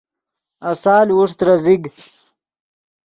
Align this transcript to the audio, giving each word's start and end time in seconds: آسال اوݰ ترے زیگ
آسال 0.69 1.07
اوݰ 1.15 1.29
ترے 1.37 1.55
زیگ 1.63 1.83